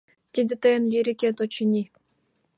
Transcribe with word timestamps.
Тиде 0.33 0.53
тыйын 0.61 0.83
лирикет, 0.91 1.37
очыни. 1.43 1.83